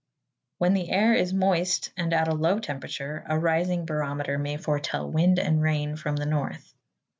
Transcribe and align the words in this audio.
When 0.57 0.73
the 0.73 0.89
air 0.89 1.13
is 1.13 1.31
moist 1.31 1.91
and 1.95 2.11
at 2.11 2.27
a 2.27 2.33
low 2.33 2.57
temperature, 2.57 3.23
a 3.27 3.37
rising 3.37 3.85
barometer 3.85 4.39
may 4.39 4.57
foretell 4.57 5.07
wind 5.11 5.37
and 5.37 5.61
rain 5.61 5.95
from 5.95 6.15
the 6.15 6.25
north. 6.25 6.73